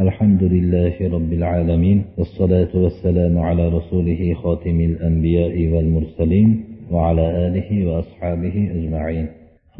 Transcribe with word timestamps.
الحمد 0.00 0.42
لله 0.42 0.94
رب 1.12 1.32
العالمين 1.32 2.04
والصلاة 2.18 2.68
والسلام 2.74 3.38
على 3.38 3.68
رسوله 3.68 4.34
خاتم 4.34 4.80
الأنبياء 4.80 5.68
والمرسلين 5.72 6.64
وعلى 6.90 7.46
آله 7.46 7.86
وأصحابه 7.86 8.70
أجمعين. 8.76 9.26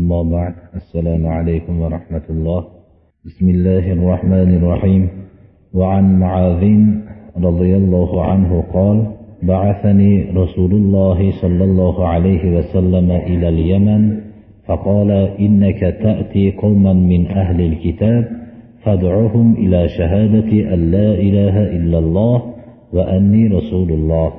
أما 0.01 0.23
بعد 0.23 0.55
السلام 0.75 1.27
عليكم 1.27 1.81
ورحمة 1.81 2.23
الله. 2.31 2.65
بسم 3.27 3.49
الله 3.49 3.93
الرحمن 3.93 4.55
الرحيم. 4.55 5.09
وعن 5.75 6.19
معاذ 6.19 6.65
رضي 7.37 7.77
الله 7.77 8.25
عنه 8.25 8.65
قال 8.73 9.07
بعثني 9.43 10.31
رسول 10.31 10.73
الله 10.73 11.33
صلى 11.43 11.65
الله 11.65 12.09
عليه 12.09 12.59
وسلم 12.59 13.11
إلى 13.11 13.49
اليمن 13.49 14.21
فقال 14.67 15.11
إنك 15.41 15.81
تأتي 15.81 16.51
قوما 16.51 16.93
من 16.93 17.27
أهل 17.27 17.61
الكتاب 17.61 18.46
فادعهم 18.87 19.55
إلى 19.55 19.89
شهادة 19.89 20.75
أن 20.75 20.91
لا 20.91 21.15
إله 21.15 21.63
إلا 21.77 21.99
الله 21.99 22.43
وأني 22.93 23.49
رسول 23.49 23.93
الله. 23.93 24.33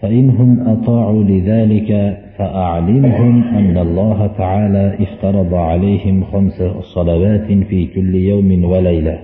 فإنهم 0.00 0.68
أطاعوا 0.68 1.22
لذلك 1.22 2.18
فأعلمهم 2.38 3.42
أن 3.42 3.78
الله 3.78 4.26
تعالى 4.26 4.94
افترض 5.00 5.54
عليهم 5.54 6.24
خمس 6.24 6.62
صلوات 6.80 7.52
في 7.68 7.86
كل 7.86 8.14
يوم 8.14 8.64
وليلة. 8.64 9.18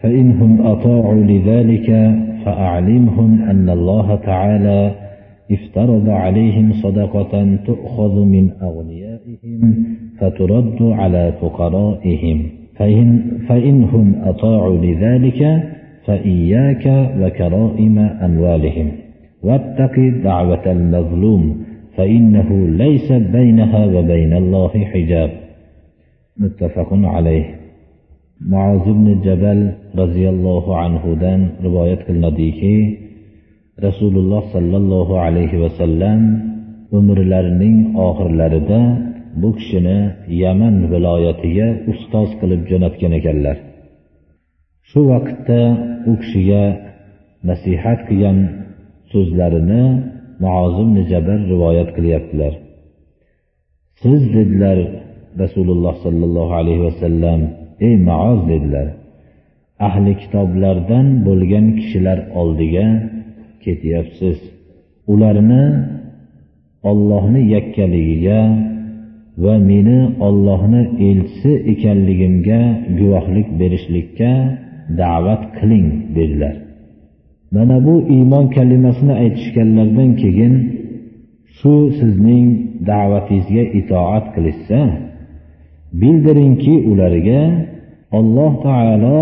فإنهم 0.00 0.66
أطاعوا 0.66 1.22
لذلك 1.24 1.88
فأعلمهم 2.44 3.42
أن 3.42 3.70
الله 3.70 4.14
تعالى 4.14 4.94
افترض 5.52 6.08
عليهم 6.08 6.72
صدقة 6.72 7.56
تؤخذ 7.66 8.24
من 8.24 8.50
أغنيائهم 8.62 9.84
فترد 10.18 10.82
على 10.82 11.32
فقرائهم. 11.40 12.61
فإن 12.81 13.37
فإنهم 13.47 14.15
أطاعوا 14.23 14.77
لذلك 14.85 15.63
فإياك 16.05 16.85
وكرائم 17.21 17.99
أموالهم 17.99 18.91
واتق 19.43 19.95
دعوة 20.23 20.71
المظلوم 20.71 21.65
فإنه 21.97 22.67
ليس 22.67 23.11
بينها 23.11 23.85
وبين 23.85 24.33
الله 24.33 24.69
حجاب 24.69 25.29
متفق 26.37 26.89
عليه 26.91 27.45
معاذ 28.41 28.85
بن 28.85 29.21
جبل 29.25 29.71
رضي 29.95 30.29
الله 30.29 30.77
عنه 30.77 31.03
دان 31.21 31.49
رواية 31.63 32.05
qilinadiki 32.05 32.77
rasululloh 33.81 34.53
sollallohu 34.53 35.17
alayhi 35.17 35.57
vasallam 35.57 36.21
umrlarining 36.93 37.97
oxirlarida 37.97 38.81
bu 39.40 39.48
kishini 39.58 39.98
yaman 40.42 40.76
viloyatiga 40.92 41.68
ustoz 41.92 42.30
qilib 42.40 42.62
jo'natgan 42.70 43.12
ekanlar. 43.20 43.56
Shu 44.88 45.00
vaqtda 45.12 45.60
u 46.10 46.12
kishiga 46.22 46.64
nasihat 47.48 48.00
qilgan 48.08 48.38
so'zlarini 49.12 49.84
muozim 50.44 50.90
jabar 51.10 51.38
rivoyat 51.52 51.88
qilyaptilar. 51.96 52.54
Siz 54.02 54.20
dedilar 54.36 54.78
rasululloh 55.42 55.94
sollallohu 56.04 56.54
alayhi 56.60 56.82
vasallam 56.88 57.40
ey 57.86 57.94
maoz 58.08 58.40
dedilar 58.52 58.88
ahli 59.88 60.12
kitoblardan 60.22 61.06
bo'lgan 61.26 61.66
kishilar 61.78 62.18
oldiga 62.40 62.86
ketyapsiz. 63.64 64.38
Ularni 65.12 65.64
ollohni 66.90 67.42
yakkaligiga 67.54 68.40
va 69.38 69.54
meni 69.70 69.98
ollohni 70.26 70.82
elchisi 71.08 71.52
ekanligimga 71.72 72.60
guvohlik 72.98 73.48
berishlikka 73.60 74.32
da'vat 75.00 75.42
qiling 75.58 75.88
dedilar. 76.16 76.54
Mana 77.54 77.76
bu 77.86 77.94
iymon 78.16 78.46
kalimasini 78.56 79.14
aytishganlaridan 79.22 80.10
keyin 80.22 80.54
shu 81.58 81.74
sizning 81.98 82.46
da'vatingizga 82.90 83.64
itoat 83.80 84.26
qilishsa 84.34 84.80
bildiringki 86.00 86.74
ularga 86.90 87.42
alloh 88.18 88.52
taolo 88.66 89.20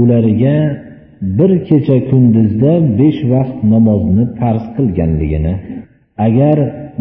ularga 0.00 0.56
bir 1.38 1.52
kecha 1.68 1.96
kunduzda 2.10 2.72
besh 2.98 3.20
vaqt 3.32 3.58
namozni 3.72 4.24
farz 4.38 4.64
qilganligini 4.76 5.54
agar 6.26 6.58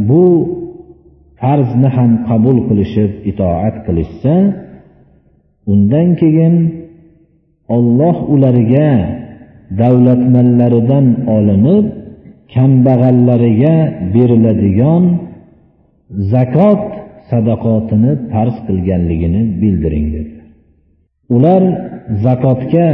bu 0.09 0.23
farzni 1.43 1.89
ham 1.95 2.11
qabul 2.27 2.57
qilishib 2.67 3.11
itoat 3.31 3.75
qilishsa 3.85 4.35
undan 5.71 6.07
keyin 6.21 6.55
olloh 7.75 8.17
ularga 8.33 8.89
davlatmanlaridan 9.81 11.05
olinib 11.35 11.85
kambag'allariga 12.53 13.75
beriladigan 14.13 15.03
zakot 16.33 16.81
sadaqotini 17.29 18.11
farz 18.31 18.55
qilganligini 18.67 19.41
bildiring 19.61 20.07
dedi. 20.15 20.33
Ular 21.35 21.63
zakotga 22.25 22.87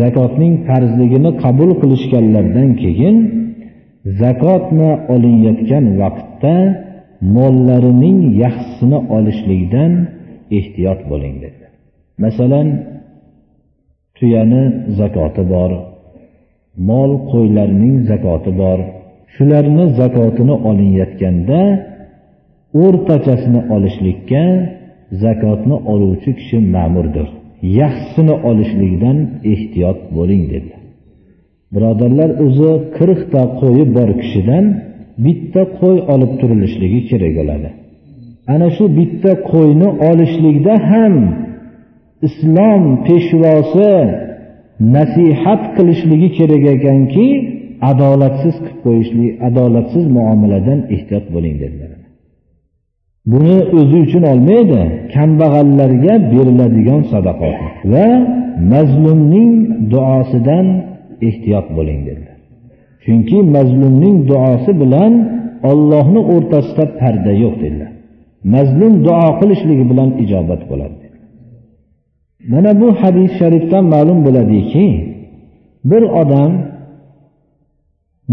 zakotning 0.00 0.54
farzligini 0.68 1.30
qabul 1.44 1.70
qilishganlaridan 1.80 2.70
keyin 2.82 3.16
zakotni 4.22 4.90
olinayotgan 5.14 5.84
vaqtda 6.00 6.54
mollarining 7.36 8.18
yaxshisini 8.44 8.98
olishlikdan 9.16 9.92
ehtiyot 10.58 11.00
bo'ling 11.10 11.34
dedilar. 11.42 11.72
Masalan 12.24 12.68
tuyani 14.16 14.62
zakoti 14.98 15.44
bor 15.54 15.70
mol 16.88 17.10
qo'ylarning 17.30 17.96
zakoti 18.10 18.52
bor 18.62 18.78
shularni 19.34 19.84
zakotini 20.00 20.54
olinayotganda 20.68 21.60
o'rtachasini 22.84 23.60
olishlikka 23.74 24.44
zakotni 25.24 25.76
oluvchi 25.92 26.30
kishi 26.38 26.58
ma'murdir. 26.74 27.28
Yaxshisini 27.80 28.34
olishlikdan 28.48 29.18
ehtiyot 29.52 29.98
bo'ling 30.16 30.42
dedilar. 30.52 30.80
Birodarlar 31.74 32.30
o'zi 32.46 32.70
qirqta 32.96 33.42
qo'yi 33.60 33.84
bor 33.96 34.10
kishidan 34.22 34.64
bitta 35.24 35.62
qo'y 35.80 35.98
olib 36.14 36.32
turilishligi 36.40 37.00
kerak 37.10 37.32
bo'ladi. 37.38 37.68
Ana 38.54 38.68
shu 38.76 38.84
bitta 38.98 39.32
qo'yni 39.50 39.88
olishlikda 40.10 40.74
ham 40.90 41.14
islom 42.28 42.82
peshvosi 43.06 43.92
nasihat 44.96 45.62
qilishligi 45.76 46.28
kerak 46.38 46.64
ekanki 46.76 47.26
adolatsiz 47.90 48.54
qilib 48.64 48.78
qo'yishlik 48.84 49.32
adolatsiz 49.48 50.04
muomaladan 50.16 50.80
ehtiyot 50.94 51.26
bo'ling 51.34 51.56
dedilar. 51.62 51.90
Buni 53.32 53.56
o'zi 53.78 53.98
uchun 54.06 54.24
olmaydi 54.32 54.80
kambag'allarga 55.14 56.14
beriladigan 56.32 57.02
sadaqot 57.12 57.58
va 57.92 58.06
mazlumning 58.72 59.52
duosidan 59.92 60.66
ehtiyot 61.28 61.66
bo'ling 61.76 62.00
dedilar. 62.08 62.31
Chunki 63.04 63.38
mazlumning 63.56 64.16
duosi 64.30 64.72
bilan 64.82 65.12
ollohni 65.70 66.20
o'rtasida 66.34 66.84
parda 67.00 67.32
yo'q 67.44 67.54
dedilar. 67.62 67.92
Mazlum 68.54 68.92
duo 69.06 69.28
qilishligi 69.40 69.84
bilan 69.90 70.10
ijobat 70.24 70.62
bo'ladi 70.70 71.02
mana 72.48 72.80
bu 72.80 72.88
hadis 73.00 73.30
sharifdan 73.40 73.84
ma'lum 73.94 74.18
bo'ladiki 74.26 74.86
bir 75.90 76.02
odam 76.22 76.52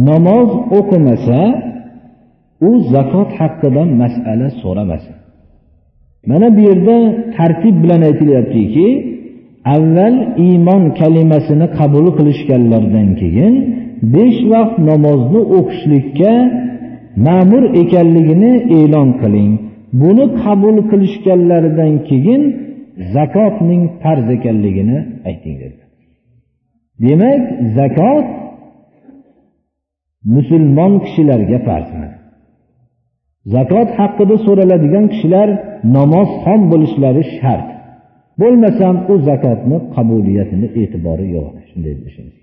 namoz 0.10 0.50
o'qimasa 0.78 1.40
u 2.68 2.70
zakot 2.94 3.30
haqida 3.40 3.84
masala 4.02 4.48
so'ramasin 4.62 5.16
mana 6.30 6.48
bu 6.56 6.62
yerda 6.70 6.98
tartib 7.38 7.76
bilan 7.84 8.02
aytilyaptiki 8.10 8.88
avval 9.76 10.16
iymon 10.48 10.84
kalimasini 11.00 11.68
qabul 11.78 12.06
qilishganlaridan 12.18 13.10
keyin 13.22 13.54
besh 14.16 14.40
vaqt 14.54 14.76
namozni 14.90 15.42
o'qishlikka 15.58 16.34
ma'mur 17.28 17.64
ekanligini 17.84 18.54
e'lon 18.80 19.10
qiling. 19.22 19.54
Buni 20.02 20.26
qabul 20.42 20.78
qilishganlaridan 20.90 21.94
keyin 22.10 22.42
zakotning 23.16 23.84
farz 24.02 24.28
ekanligini 24.38 24.98
ayting 25.30 25.56
dedi 25.64 25.82
demak 27.06 27.42
zakot 27.78 28.28
musulmon 30.36 30.94
kishilarga 31.06 31.60
farz 31.68 31.90
zakot 33.56 33.90
haqida 34.00 34.36
so'raladigan 34.46 35.06
kishilar 35.14 35.50
namozxon 35.98 36.62
bo'lishlari 36.72 37.24
shart. 37.38 37.68
Bo'lmasam 38.42 38.96
u 39.12 39.14
zakotni 39.30 39.78
qabuliyatini 39.96 40.68
e'tibori 40.82 41.28
yo'q. 41.36 41.54
Shunday 41.70 41.94
bilishimiz 42.00 42.39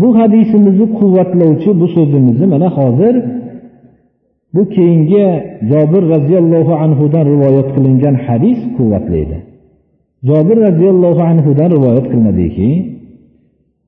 bu 0.00 0.08
hadisimizni 0.18 0.86
quvvatlovchi 0.98 1.70
bu 1.80 1.86
so'zimizni 1.96 2.46
mana 2.54 2.68
hozir 2.78 3.14
bu 4.54 4.62
keyingi 4.74 5.26
jobir 5.70 6.02
roziyallohu 6.14 6.72
anhudan 6.84 7.24
rivoyat 7.32 7.68
qilingan 7.74 8.14
hadis 8.26 8.58
quvvatlaydi 8.76 9.38
jobir 10.28 10.58
roziyallohu 10.68 11.22
anhudan 11.32 11.70
rivoyat 11.76 12.06
qilinadiki 12.12 12.70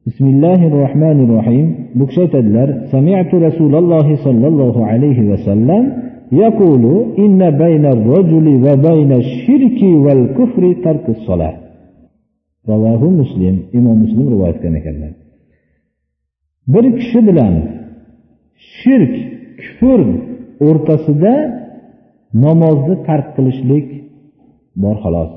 bismillahi 0.07 0.67
rohmanir 0.79 1.29
rohim 1.37 1.67
bu 1.99 2.05
kishi 2.09 2.21
aytadilar 2.27 2.69
sami'tu 2.93 3.35
rasululloh 3.47 4.07
sollallohu 4.27 4.81
alayhi 4.93 5.25
vasallam 5.33 5.85
يقول 6.45 6.85
إن 7.25 7.41
بين 7.65 7.85
الرجل 7.97 8.47
وبين 8.67 9.11
الشرك 9.23 9.79
والكفر 10.05 10.63
ترك 10.85 11.07
الصلاة 11.17 11.55
رواه 12.73 13.03
مسلم 13.21 13.55
إمام 13.79 13.97
مسلم 14.03 14.29
رواية 14.35 14.57
كان 14.63 14.75
ekanlar 14.81 15.13
bir 16.74 16.86
kishi 17.00 17.20
bilan 17.28 17.54
shirk 18.78 19.16
kufr 19.62 20.02
o'rtasida 20.68 21.34
namozni 22.46 22.96
tark 23.08 23.28
qilishlik 23.36 23.88
bor 24.84 24.96
xolos. 25.04 25.32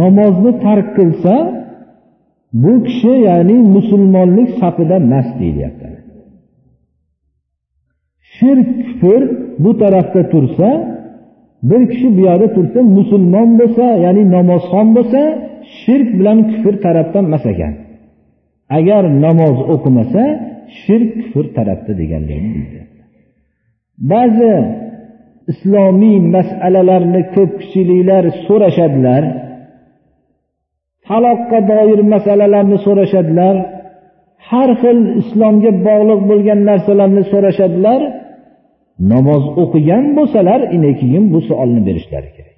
Namozni 0.00 0.52
tark 0.64 0.88
qilsa 0.98 1.34
bu 2.62 2.72
kishi 2.86 3.12
ya'ni 3.28 3.56
musulmonlik 3.74 4.48
safida 4.60 4.96
emas 5.04 5.28
deyilyapti 5.40 5.88
shirk 8.40 8.68
kufr 8.86 9.22
bu 9.64 9.70
tarafda 9.82 10.22
tursa 10.32 10.68
bir 11.70 11.82
kishi 11.90 12.08
bu 12.16 12.20
yoqda 12.28 12.48
tursa 12.56 12.80
musulmon 12.98 13.48
bo'lsa 13.60 13.84
ya'ni 14.04 14.22
namozxon 14.36 14.86
bo'lsa 14.96 15.20
shirk 15.80 16.08
bilan 16.18 16.38
kufr 16.50 16.74
tarafdan 16.84 17.24
emas 17.30 17.44
ekan. 17.52 17.72
Agar 18.78 19.02
namoz 19.24 19.56
o'qimasa 19.74 20.22
shirk 20.80 21.10
kufr 21.20 21.44
tarafda 21.56 21.92
deganligini 22.00 22.50
bildiryapti 22.56 23.02
ba'zi 24.12 24.52
islomiy 25.52 26.18
masalalarni 26.36 27.22
ko'pchiliklar 27.34 28.24
so'rashadilar 28.46 29.22
taloqqa 31.08 31.58
doir 31.70 32.00
masalalarni 32.14 32.78
so'rashadilar 32.86 33.56
har 34.48 34.70
xil 34.82 34.98
islomga 35.22 35.70
bog'liq 35.86 36.20
bo'lgan 36.30 36.60
narsalarni 36.70 37.22
so'rashadilar 37.32 38.00
namoz 39.12 39.44
o'qigan 39.62 40.04
bo'lsalar 40.16 40.60
keyin 41.00 41.24
bu 41.32 41.38
savolni 41.48 41.80
berishlari 41.88 42.30
kerak. 42.36 42.56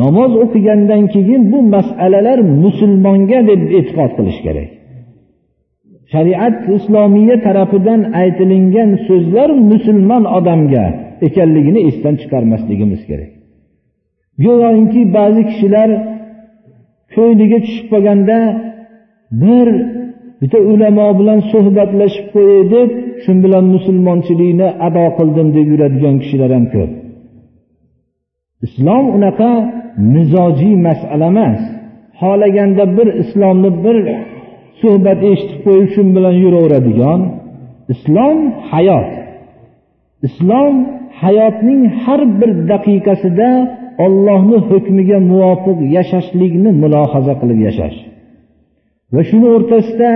Namoz 0.00 0.32
o'qigandan 0.44 1.02
keyin 1.14 1.42
bu 1.52 1.58
masalalar 1.74 2.38
musulmonga 2.62 3.40
deb 3.50 3.60
e'tiqod 3.78 4.10
qilish 4.18 4.40
kerak. 4.46 4.70
Shariat 6.12 6.54
islomiya 6.76 7.36
tarafidan 7.46 8.00
aytilingan 8.22 8.90
so'zlar 9.06 9.50
musulmon 9.70 10.24
odamga 10.38 10.84
ekanligini 11.26 11.80
esdan 11.88 12.14
chiqarmasligimiz 12.20 13.00
kerak. 13.10 13.30
Go'yoki 14.44 15.02
ba'zi 15.16 15.42
kishilar 15.50 15.90
ko'ngliga 17.14 17.58
tushib 17.64 17.86
qolganda 17.92 18.38
bir 19.42 19.68
bitta 20.40 20.58
ulamo 20.72 21.08
bilan 21.20 21.40
suhbatlashib 21.52 22.26
qo'yay 22.34 22.62
deb 22.74 22.88
shu 23.22 23.32
bilan 23.44 23.64
musulmonchilikni 23.74 24.68
ado 24.86 25.04
qildim 25.18 25.48
deb 25.56 25.66
yuradigan 25.72 26.16
kishilar 26.22 26.50
ham 26.56 26.66
ko'p. 26.74 26.90
Islom 28.66 29.04
unaqa 29.16 29.50
mizojiy 30.14 30.74
masala 30.86 31.26
emas. 31.32 31.60
Xohlaganda 32.20 32.84
bir 32.96 33.08
islomni 33.22 33.70
bir 33.84 33.96
suhbat 34.80 35.20
eshitib 35.30 35.60
qo'yib 35.66 35.88
shu 35.94 36.00
bilan 36.16 36.34
yuraveradigan 36.44 37.20
islom 37.94 38.38
hayot. 38.70 39.10
Islom 40.28 40.74
hayotning 41.22 41.82
har 42.02 42.20
bir 42.40 42.50
daqiqasida 42.70 43.50
ollohni 44.04 44.58
hukmiga 44.70 45.18
muvofiq 45.30 45.78
yashashlikni 45.96 46.70
mulohaza 46.82 47.34
qilib 47.40 47.58
yashash. 47.68 47.98
Va 49.14 49.22
shuni 49.30 49.48
o'rtasida 49.56 50.12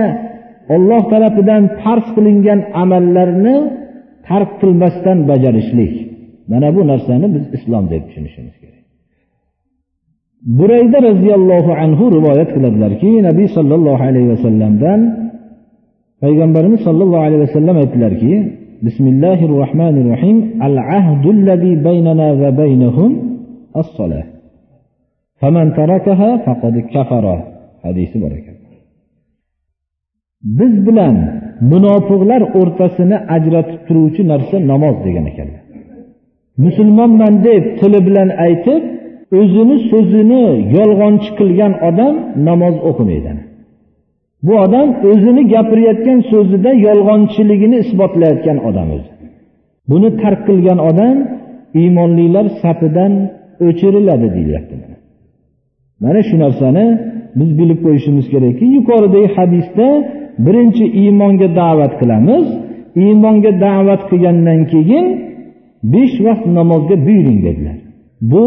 olloh 0.75 1.01
tarafidan 1.11 1.63
farz 1.81 2.07
qilingan 2.15 2.59
amallarni 2.83 3.55
tark 4.27 4.51
qilmasdan 4.61 5.17
bajarishlik. 5.29 5.93
Mana 6.51 6.67
bu 6.75 6.81
narsani 6.91 7.27
biz 7.35 7.43
islom 7.57 7.85
deb 7.93 8.01
tushunishimiz 8.07 8.55
kerak. 8.61 8.64
Burayda 10.45 10.97
roziyallohu 11.09 11.71
anhu 11.83 12.03
rivoyat 12.17 12.49
qiladilarki 12.55 13.11
nabiy 13.27 13.47
sollallohu 13.57 14.01
alayhi 14.09 14.29
vasallamdan 14.33 14.99
payg'ambarimiz 16.23 16.81
sollallohu 16.87 17.23
alayhi 17.27 17.43
vasallam 17.47 17.75
aytdilarki 17.83 18.33
bismillahi 18.85 19.45
rohmanir 19.55 20.05
rohim 20.13 20.37
al 20.67 20.75
ahdullazi 20.99 21.71
baynana 21.87 22.27
va 22.41 22.49
baynahum 22.61 23.11
as-solah. 23.81 24.25
Faman 25.41 25.67
tarakaha 25.79 26.29
faqad 26.45 26.75
kafara. 26.93 27.37
Hadisi 27.85 28.15
bor 28.23 28.31
ekan. 28.39 28.55
Biz 30.59 30.73
bilan 30.87 31.15
munofiqlar 31.71 32.41
o'rtasini 32.59 33.17
ajratib 33.35 33.79
turuvchi 33.87 34.21
narsa 34.31 34.57
namoz 34.71 34.95
degan 35.05 35.25
ekanlar. 35.31 35.61
Musulmonman 36.65 37.33
deb 37.47 37.63
tili 37.79 37.99
bilan 38.07 38.29
aytib 38.47 38.83
o'zini 39.39 39.77
so'zini 39.91 40.45
yolg'onchi 40.77 41.29
qilgan 41.39 41.73
odam 41.89 42.15
namoz 42.47 42.75
o'qimaydi. 42.89 43.31
Bu 44.45 44.53
odam 44.65 44.87
o'zini 45.11 45.43
gapirayotgan 45.53 46.19
so'zida 46.31 46.71
yolg'onchiligini 46.87 47.77
isbotlayotgan 47.83 48.57
odam 48.69 48.87
o'zi. 48.97 49.11
Buni 49.89 50.09
tark 50.21 50.41
qilgan 50.47 50.79
odam 50.89 51.15
iymonlilar 51.81 52.45
safidan 52.61 53.13
o'chiriladi 53.67 54.27
deyilyapti 54.35 54.75
mana 56.03 56.21
shu 56.27 56.35
narsani 56.43 56.85
biz 57.39 57.49
bilib 57.59 57.79
qo'yishimiz 57.85 58.25
kerakki 58.33 58.65
yuqoridagi 58.77 59.27
hadisda 59.37 59.87
birinchi 60.45 60.85
iymonga 61.01 61.47
da'vat 61.61 61.93
qilamiz. 62.01 62.45
Iymonga 63.03 63.51
da'vat 63.65 64.01
qilgandan 64.09 64.59
keyin 64.73 65.05
besh 65.93 66.15
vaqt 66.25 66.45
namozga 66.57 66.95
buyuring 67.07 67.39
dedilar. 67.47 67.77
Bu 68.31 68.45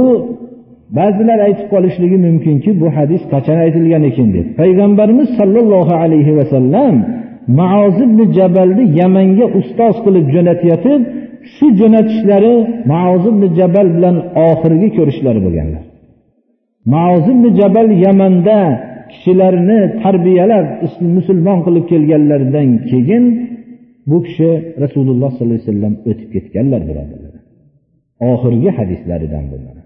ba'zilar 0.97 1.39
aytib 1.47 1.67
qolishligi 1.75 2.19
mumkinki 2.27 2.71
bu 2.81 2.87
hadis 2.97 3.23
qachon 3.33 3.59
aytilgan 3.65 4.03
ekan 4.11 4.29
deb. 4.37 4.47
Payg'ambarimiz 4.61 5.29
sollallohu 5.39 5.95
alayhi 6.03 6.33
vasallam 6.39 6.95
maoz 7.61 7.97
ibn 8.07 8.19
jabalni 8.39 8.85
yamanga 9.01 9.47
ustoz 9.59 9.97
qilib 10.05 10.27
jo'natayotib 10.35 11.01
shu 11.55 11.67
jo'natishlari 11.81 12.55
maoz 12.93 13.25
ibn 13.33 13.43
jabal 13.59 13.87
bilan 13.97 14.17
oxirgi 14.49 14.89
ko'rishlari 14.97 15.41
bo'lganlar. 15.47 15.83
Maoz 16.95 17.25
ibn 17.35 17.45
jabal 17.61 17.89
yamanda 18.07 18.59
kishilarni 19.13 19.79
tarbiyalab 20.03 20.67
musulmon 21.17 21.59
qilib 21.67 21.85
kelganlaridan 21.93 22.69
keyin 22.91 23.25
bu 24.11 24.19
kishi 24.27 24.51
rasululloh 24.85 25.31
sollallohu 25.37 25.57
alayhi 25.57 25.71
vasallam 25.71 25.95
o'tib 26.11 26.29
ketganlar 26.35 26.81
birodarlar 26.89 27.35
oxirgi 28.33 28.71
hadislaridan 28.79 29.45
bo'ladi 29.53 29.78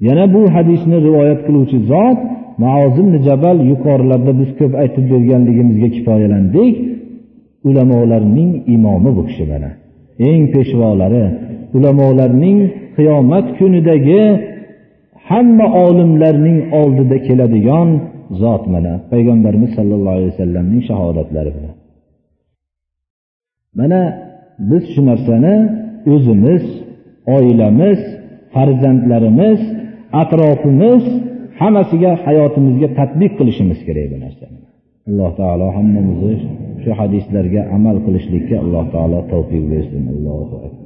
yana 0.00 0.34
bu 0.34 0.42
hadisni 0.54 0.96
rivoyat 1.06 1.40
qiluvchi 1.46 1.78
zot 1.92 2.18
maozim 2.64 3.08
jabal 3.26 3.58
yuqorilarda 3.70 4.32
biz 4.40 4.50
ko'p 4.58 4.72
aytib 4.82 5.04
berganligimizga 5.12 5.88
kifoyalandik. 5.96 6.74
Ulamolarning 7.68 8.50
imomi 8.74 9.10
bu 9.16 9.22
kishi 9.28 9.44
mana. 9.52 9.70
Eng 10.28 10.42
peshvolari 10.54 11.24
ulamolarning 11.76 12.58
qiyomat 12.96 13.46
kunidagi 13.58 14.22
hamma 15.28 15.66
olimlarning 15.84 16.58
oldida 16.80 17.16
keladigan 17.26 17.88
zot 18.42 18.64
mana. 18.74 18.92
Payg'ambarimiz 19.12 19.70
sollallohu 19.78 20.14
alayhi 20.16 20.32
vasallamning 20.34 20.82
shahodatlari 20.88 21.50
bilan. 21.56 21.74
Mana 23.78 24.00
biz 24.70 24.84
shu 24.94 25.00
narsani 25.10 25.54
o'zimiz 26.12 26.64
oilamiz 27.36 28.00
farzandlarimiz 28.54 29.60
atrofimiz 30.22 31.04
hammasiga 31.60 32.10
hayotimizga 32.26 32.88
tadbiq 32.98 33.32
qilishimiz 33.38 33.78
kerak 33.86 34.06
bu 34.12 34.16
narsani. 34.24 34.58
Alloh 35.08 35.30
taolo 35.40 35.66
hammamizni 35.76 36.34
shu 36.82 36.90
hadislarga 37.00 37.60
amal 37.76 37.96
qilishlikka 38.06 38.56
alloh 38.64 38.84
taolo 38.94 39.18
tavfiq 39.32 39.64
bersin. 39.72 40.02
Allohu 40.14 40.42
akbar. 40.66 40.83